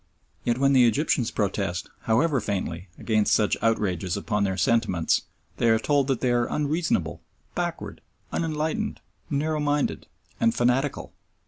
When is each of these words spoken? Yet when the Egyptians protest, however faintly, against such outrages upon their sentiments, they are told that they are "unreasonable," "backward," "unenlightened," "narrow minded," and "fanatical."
Yet 0.43 0.57
when 0.57 0.73
the 0.73 0.87
Egyptians 0.87 1.29
protest, 1.29 1.87
however 2.05 2.41
faintly, 2.41 2.87
against 2.97 3.35
such 3.35 3.55
outrages 3.61 4.17
upon 4.17 4.43
their 4.43 4.57
sentiments, 4.57 5.25
they 5.57 5.69
are 5.69 5.77
told 5.77 6.07
that 6.07 6.21
they 6.21 6.31
are 6.31 6.47
"unreasonable," 6.49 7.21
"backward," 7.53 8.01
"unenlightened," 8.31 8.99
"narrow 9.29 9.59
minded," 9.59 10.07
and 10.39 10.55
"fanatical." 10.55 11.13